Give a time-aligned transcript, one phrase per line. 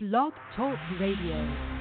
[0.00, 1.77] Blog Talk Radio.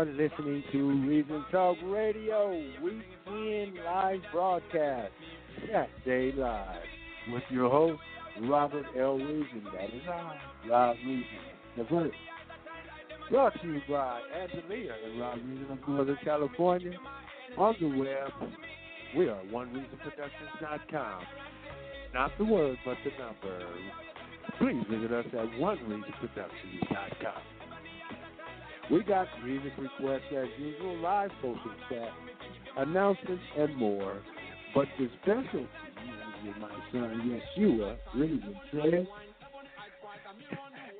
[0.00, 2.50] Are listening to Reason Talk Radio
[2.82, 5.12] Weekend Live Broadcast,
[5.70, 6.80] Saturday Live,
[7.30, 8.00] with your host,
[8.44, 9.18] Robert L.
[9.18, 9.62] Reason.
[9.74, 10.38] That is I,
[10.70, 11.26] Rob Reason,
[11.76, 12.16] the first.
[13.30, 16.98] Brought to you by Angelia and Rob Reason of Northern California.
[17.58, 18.32] On the web,
[19.14, 21.22] we are OneReasonProductions.com.
[22.14, 23.66] Not the word, but the number.
[24.58, 27.59] Please visit us at OneReasonProductions.com.
[28.90, 32.08] We got music requests as usual, live social chat,
[32.76, 34.20] announcements, and more.
[34.74, 35.68] But the specialty,
[36.48, 39.06] as my son Yeshua Reason said,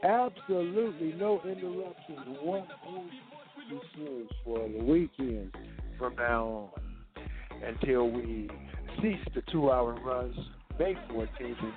[0.04, 2.38] absolutely no interruptions.
[2.42, 2.66] One
[3.96, 5.52] shows for the weekend
[5.98, 6.82] from now on
[7.64, 8.48] until we
[9.02, 10.36] cease the two-hour runs,
[10.78, 11.72] May 14th,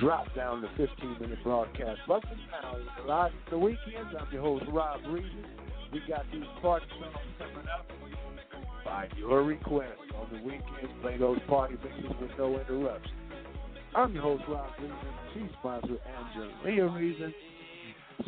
[0.00, 2.00] drop down to 15 minute broadcast.
[2.08, 2.24] But
[2.62, 5.44] now, a lot the weekends, I'm your host, Rob Reason.
[5.92, 7.86] We got these party songs coming up.
[8.84, 13.14] By your request on the weekends, play those party mixes with no interruptions.
[13.94, 14.96] I'm your host, Rob Reason.
[15.34, 15.96] Chief sponsor,
[16.64, 17.34] Angelia Reason.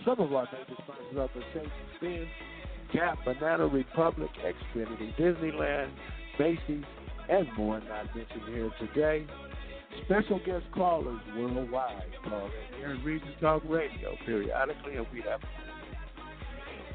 [0.04, 2.28] Some of our major sponsors are Mercedes Benz,
[2.92, 5.90] Gap, Banana Republic, Xfinity, Disneyland,
[6.38, 6.84] Macy's,
[7.28, 9.26] and more not mentioned here today.
[10.04, 15.40] Special guest callers worldwide call here at Reason Talk Radio periodically, and we have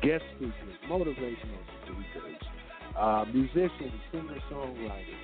[0.01, 2.37] guest speakers, motivational speakers,
[2.97, 5.15] uh, musicians, singer songwriters,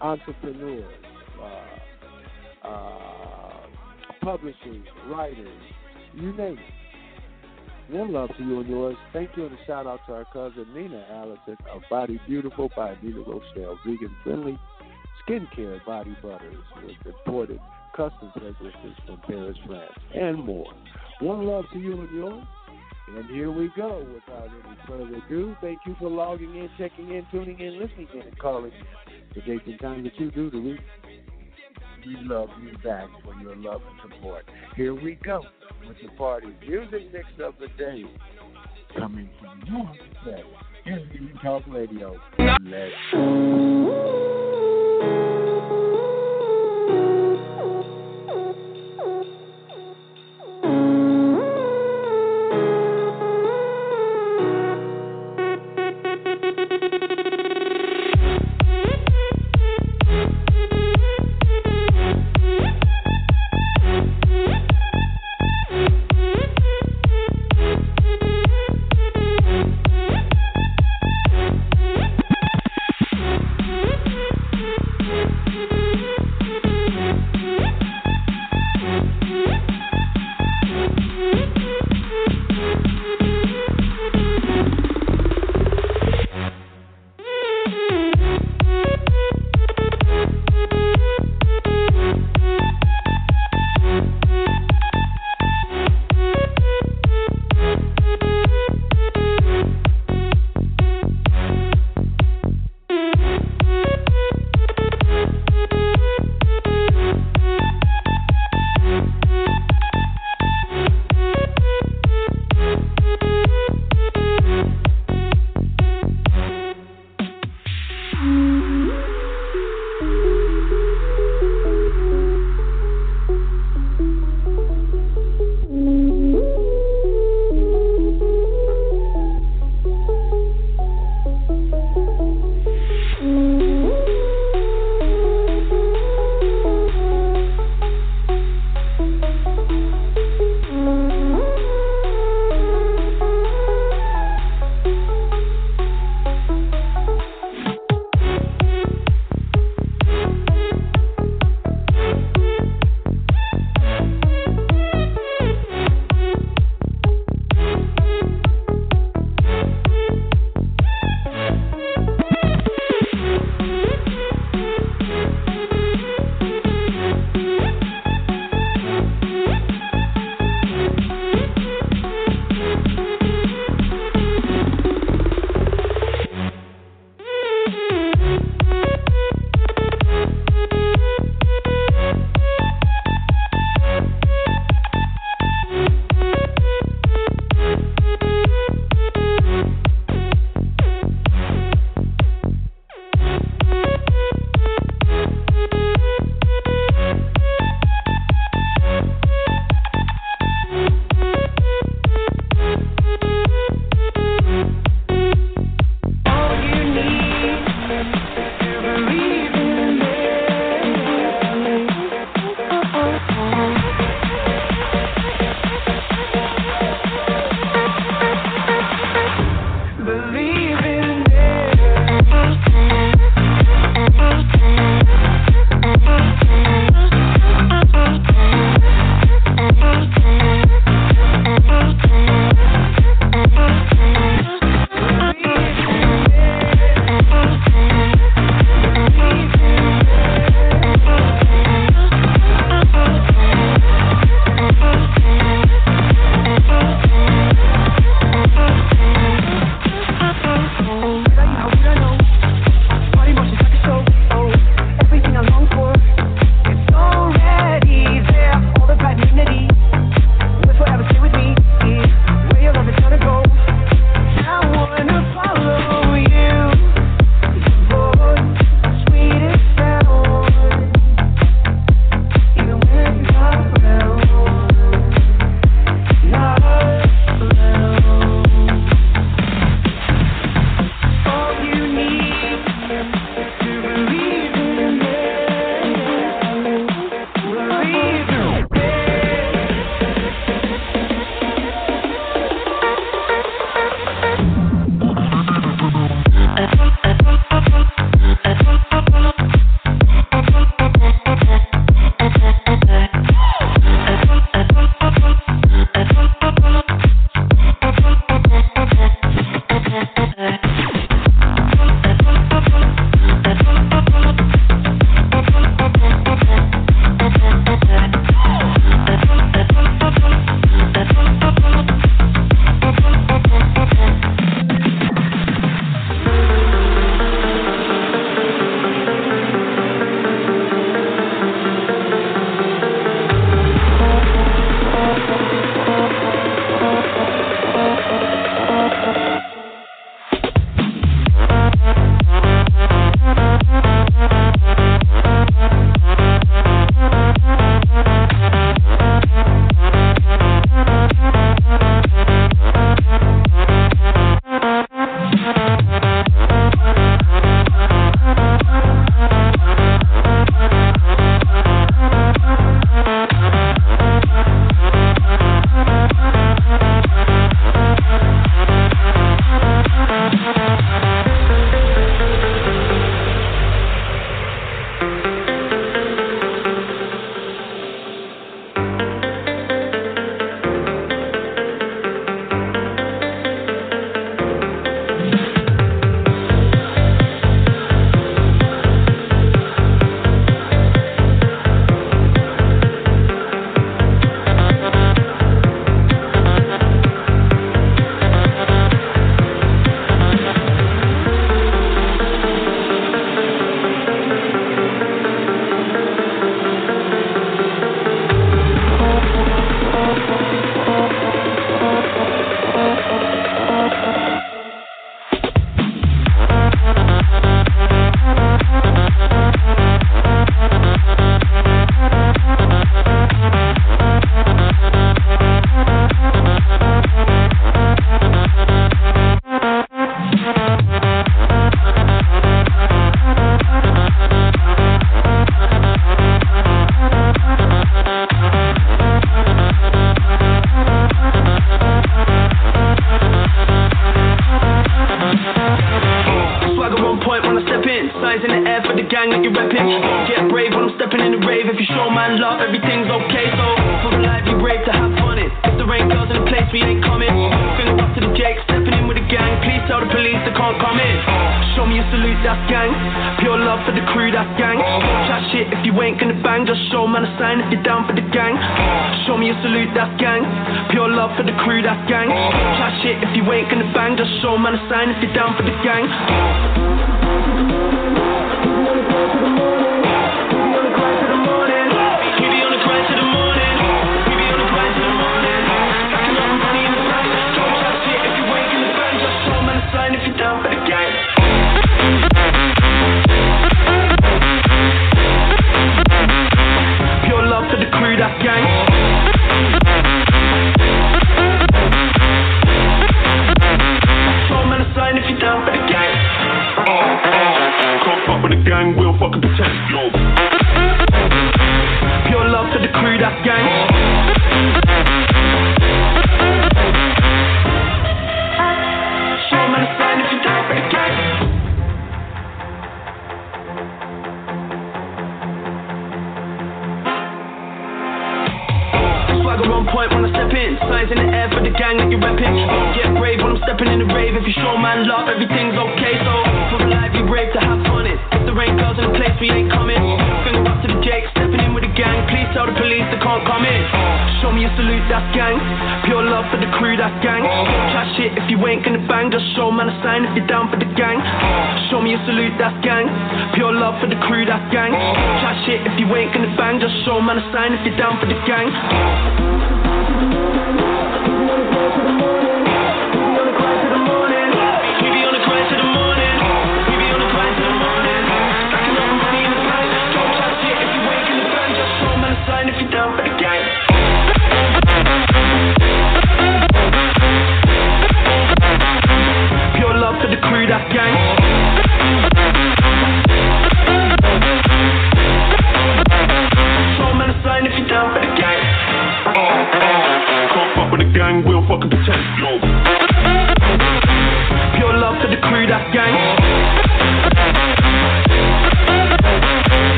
[0.00, 0.94] entrepreneurs,
[1.40, 3.66] uh, uh,
[4.22, 5.62] publishers, writers,
[6.14, 7.92] you name it.
[7.92, 8.96] One love to you and yours.
[9.12, 12.96] Thank you and a shout out to our cousin Nina Allison of Body Beautiful by
[13.02, 14.58] Nina Rochelle, vegan friendly
[15.26, 17.60] skincare body butters with imported
[17.96, 20.72] custom fragrances from Paris, France, and more.
[21.20, 22.44] One love to you and yours.
[23.14, 24.06] And here we go.
[24.14, 28.22] Without any further ado, thank you for logging in, checking in, tuning in, listening in,
[28.22, 28.72] and calling
[29.34, 30.80] the dates and times that you do to reach.
[32.06, 34.44] We love you back for your love and support.
[34.76, 35.42] Here we go
[35.86, 38.04] with the party music mix of the day
[38.98, 39.92] coming from your
[40.24, 40.44] set.
[40.84, 42.16] Here's Talk Radio.
[42.38, 42.92] Let's
[45.02, 45.22] go.
[45.22, 45.31] Gang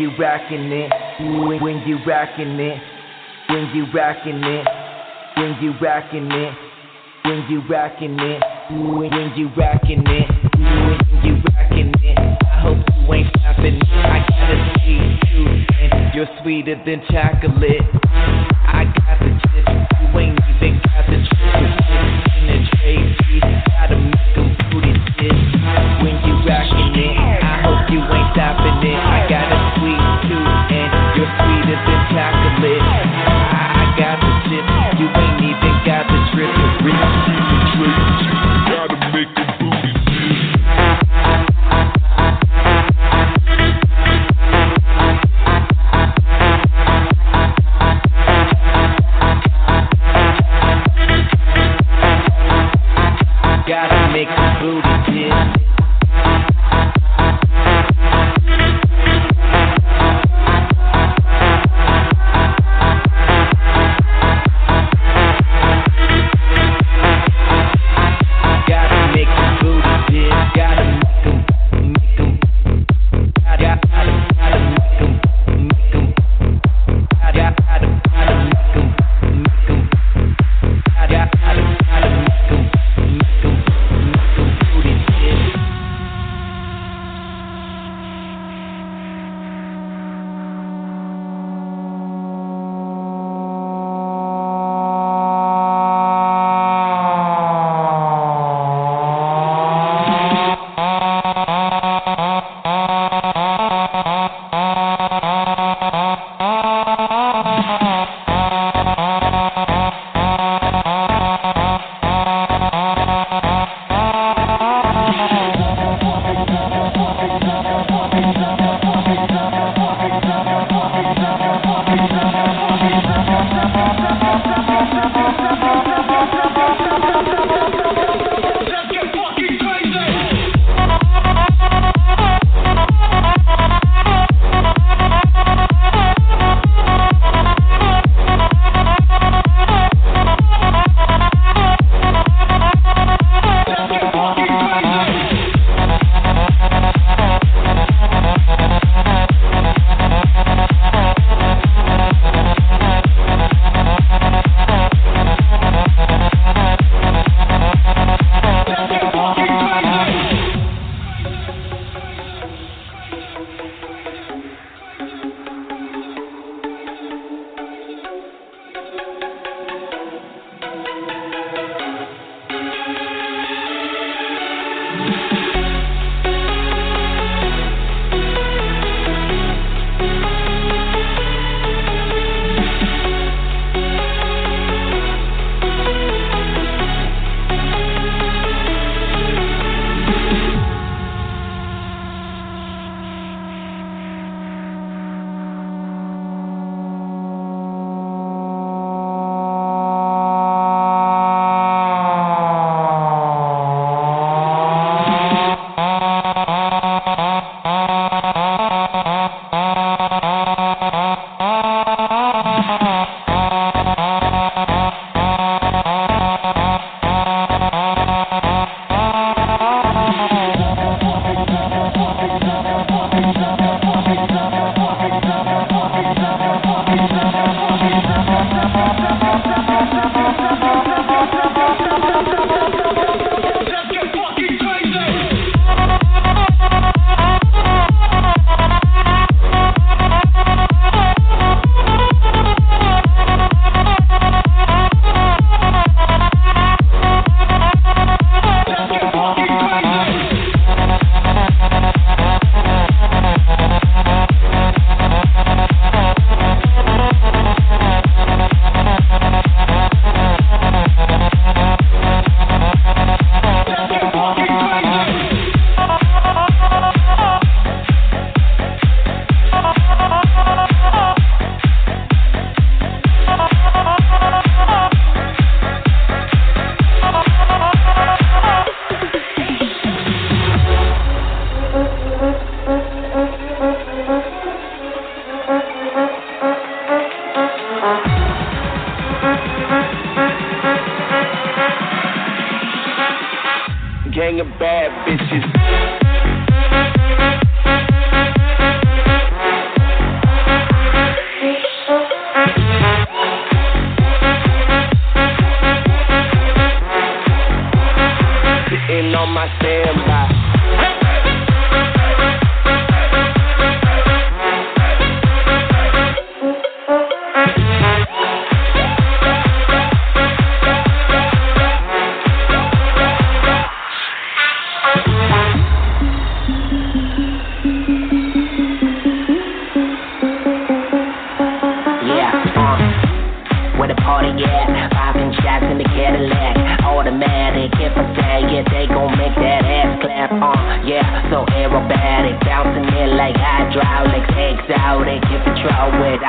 [0.00, 0.90] you rockin' it,
[1.60, 2.80] when you rockin' it,
[3.50, 4.66] when you rockin' it,
[5.36, 6.54] when you rockin' it,
[7.24, 12.18] when you rockin' it, when you rockin' it, when you rockin' it.
[12.18, 13.78] I hope you ain't stopping.
[13.92, 17.82] I gotta see you, and you're sweeter than chocolate.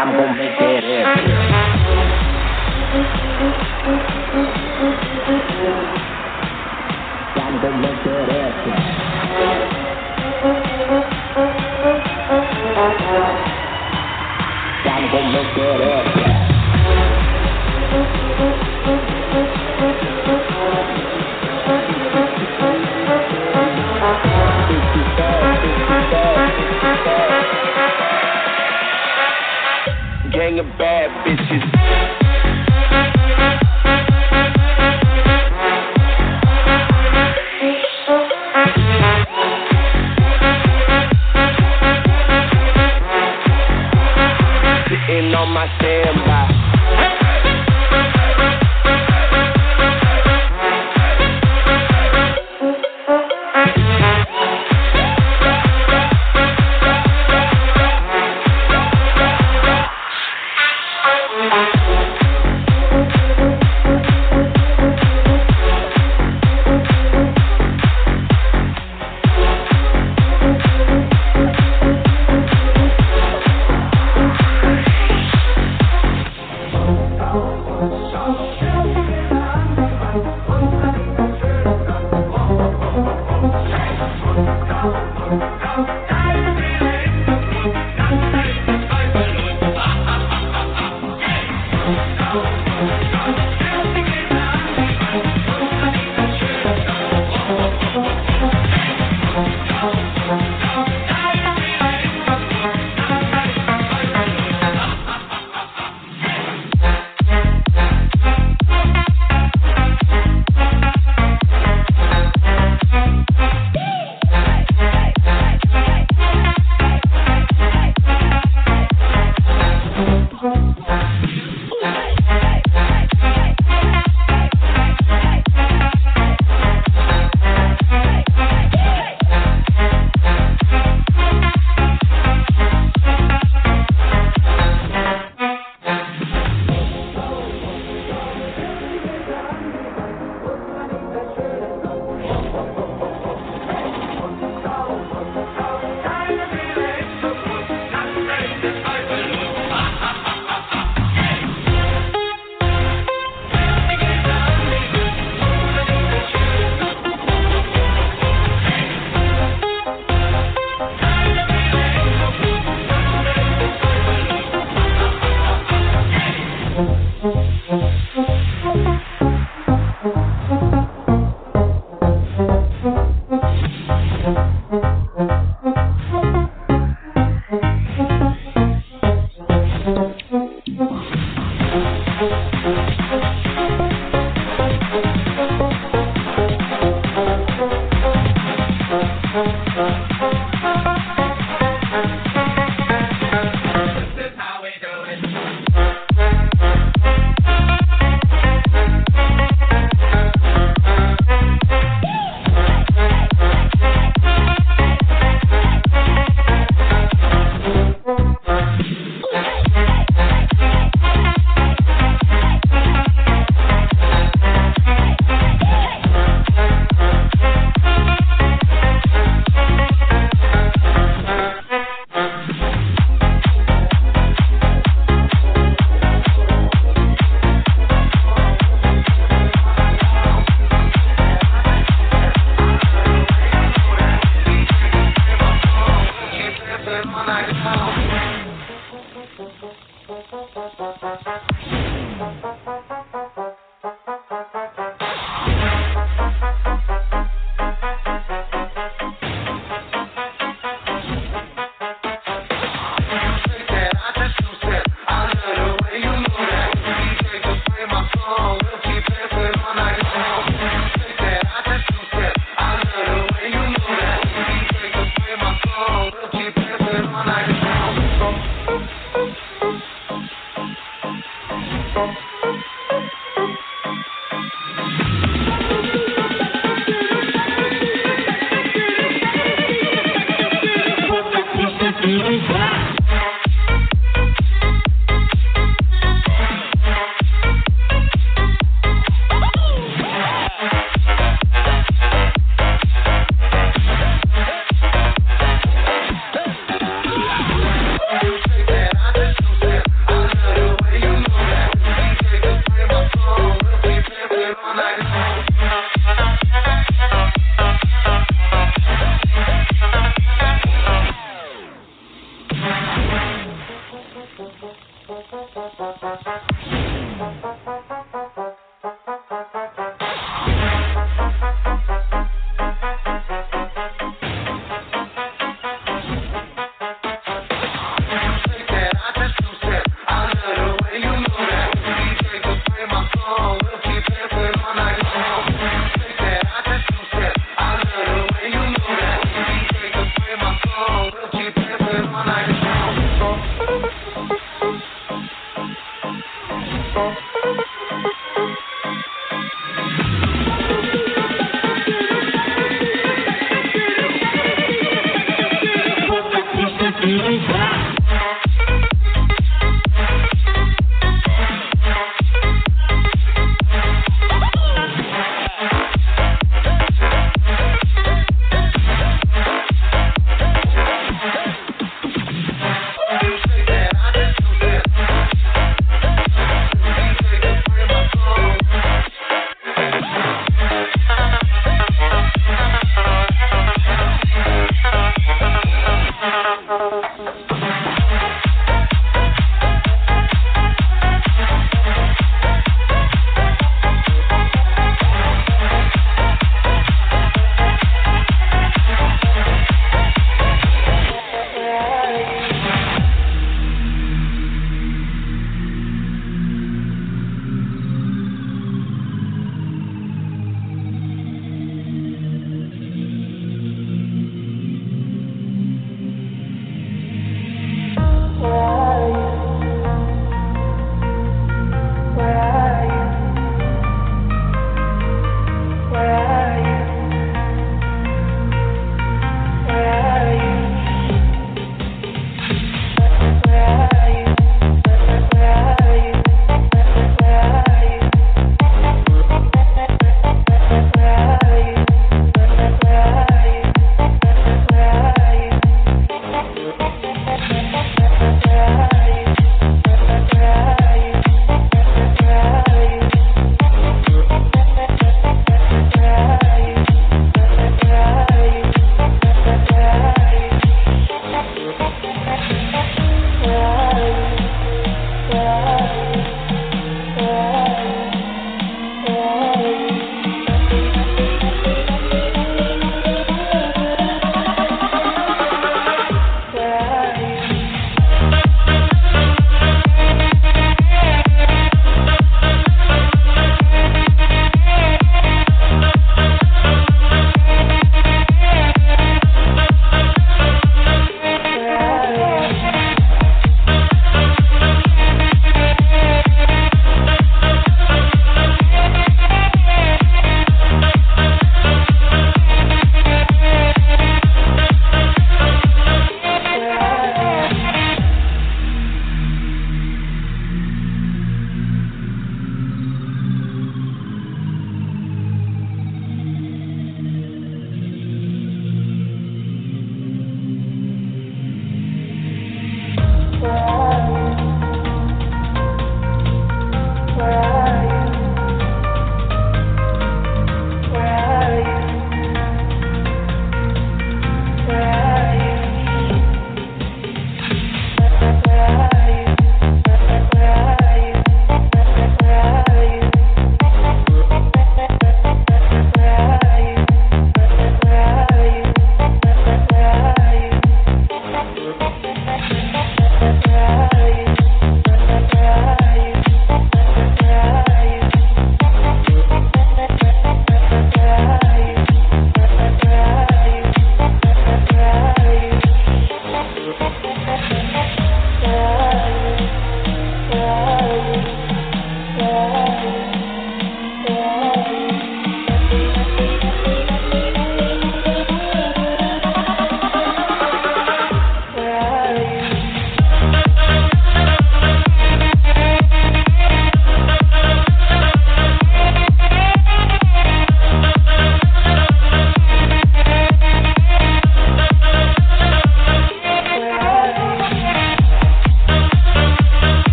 [0.00, 0.69] I'm gon' make that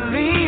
[0.00, 0.39] believe.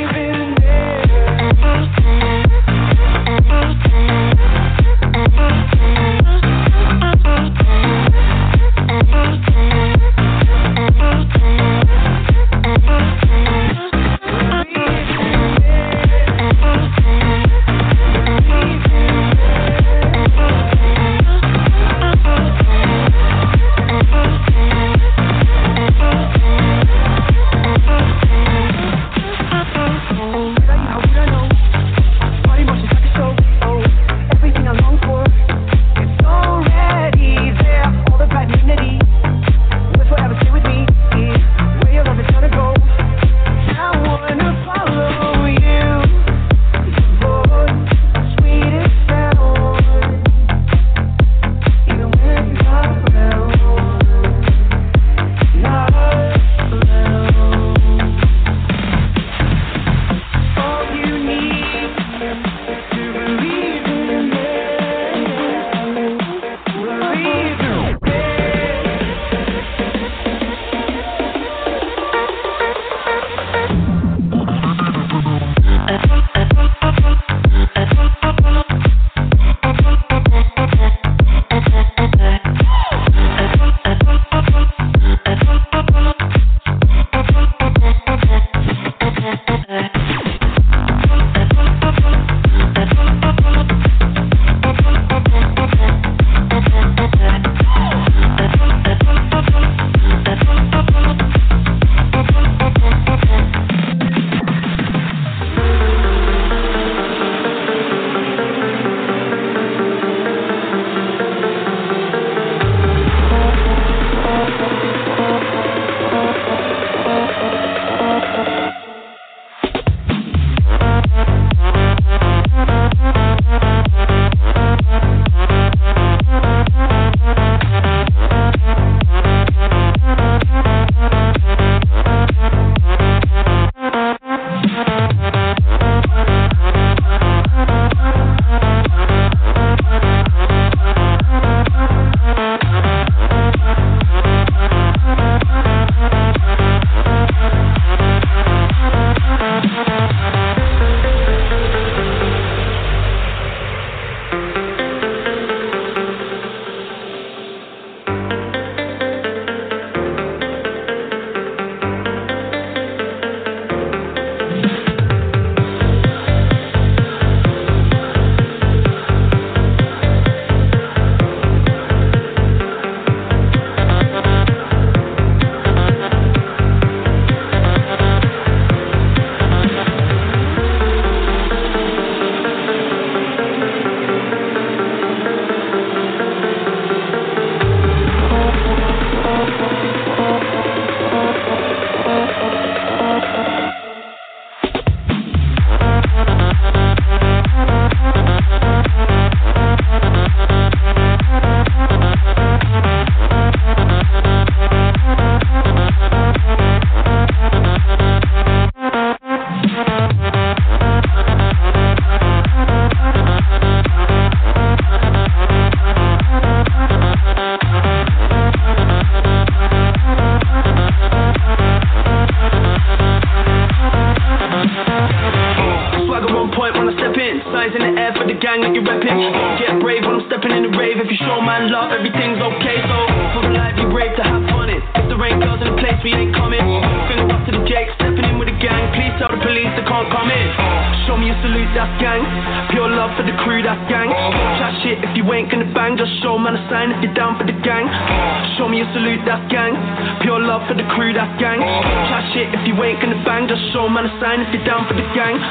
[254.54, 255.41] it down for the gang.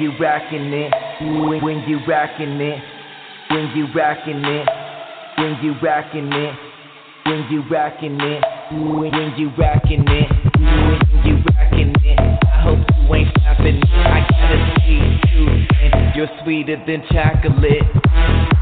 [0.00, 0.92] you rockin' it,
[1.62, 2.82] when you rockin' it,
[3.50, 4.68] when you rockin' it,
[5.36, 6.54] when you rockin' it,
[7.26, 12.18] when you rockin' it, when you rockin' it, when you rockin' it.
[12.18, 13.82] I hope you ain't stopping.
[13.92, 15.46] I gotta see you,
[15.82, 18.59] and you're sweeter than chocolate.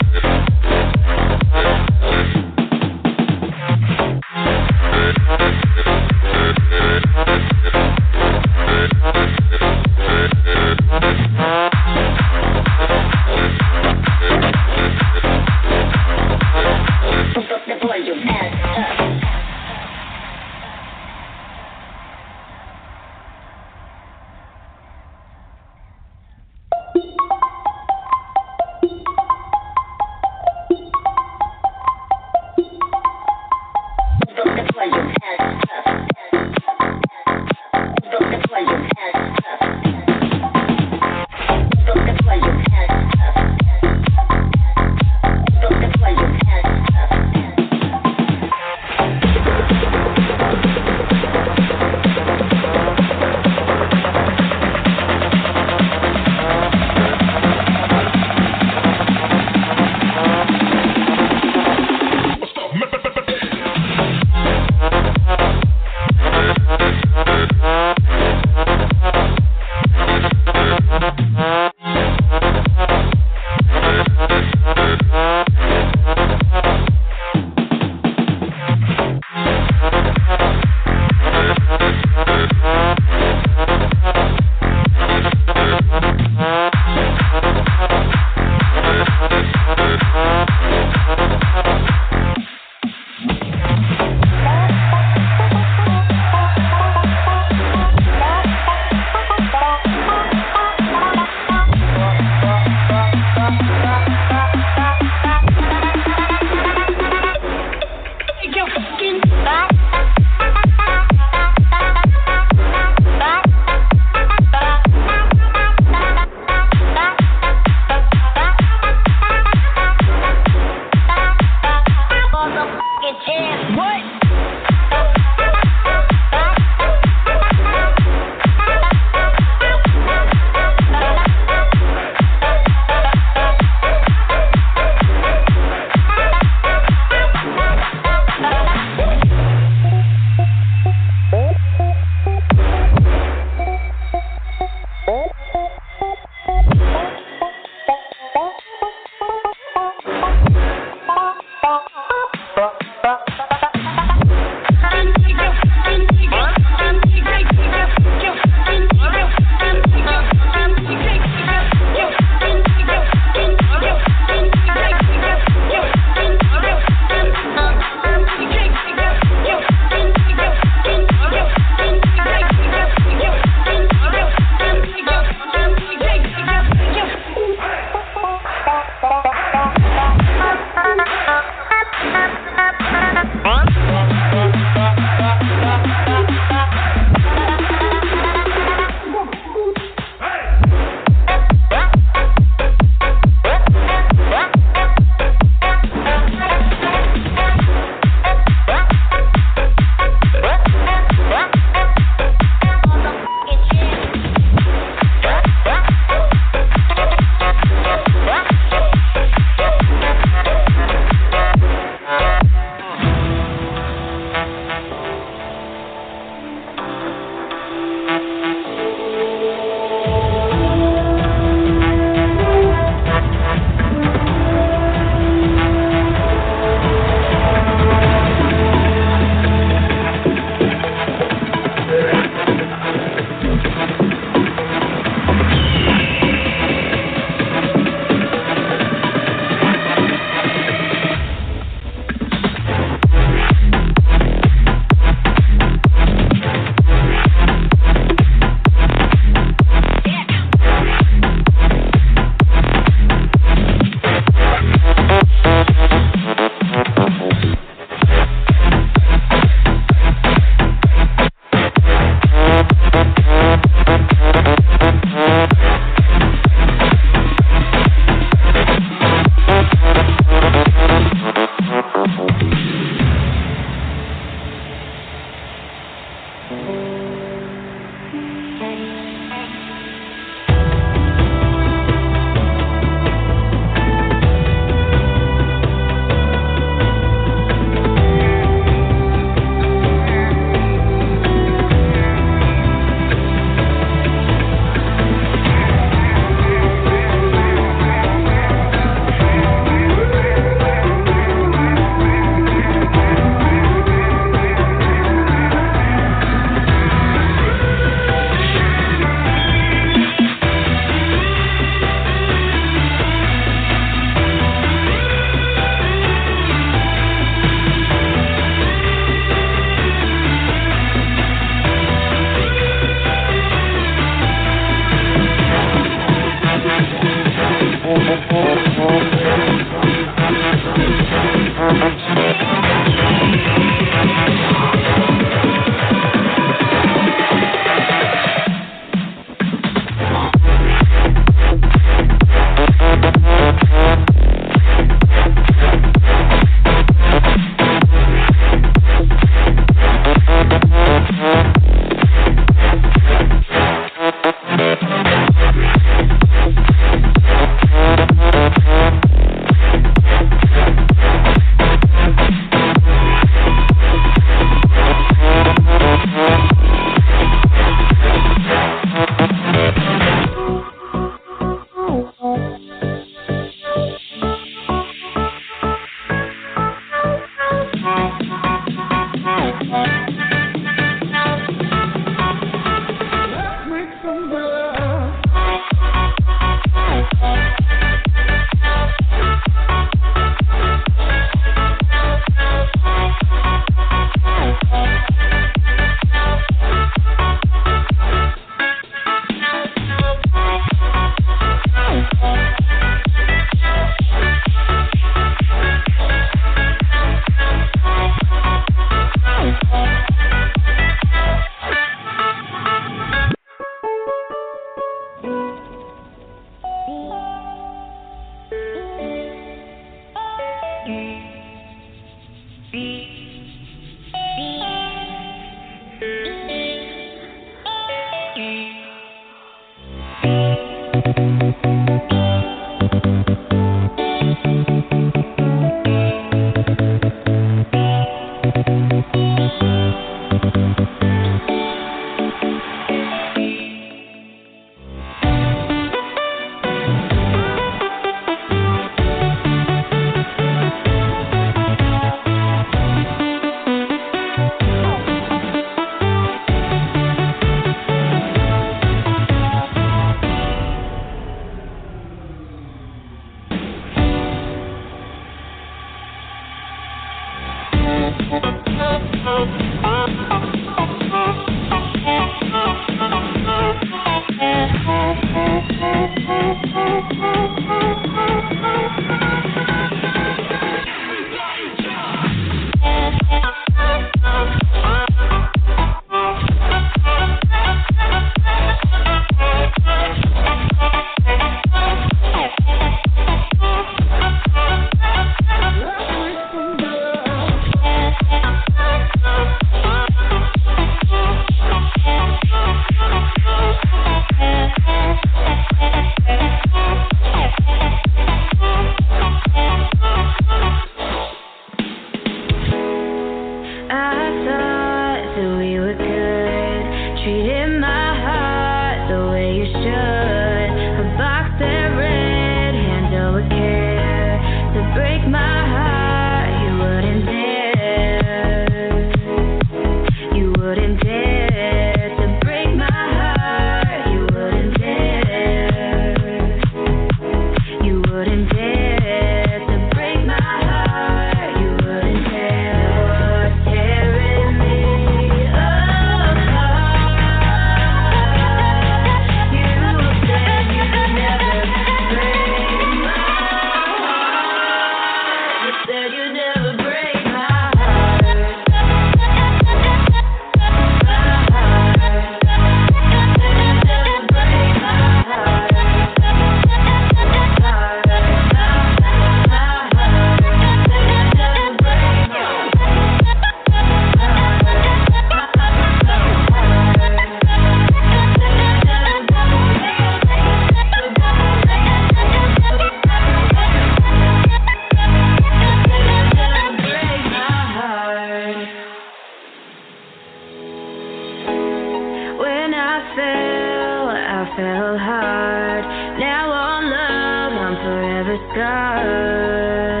[595.21, 600.00] Now on love, I'm forever scarred.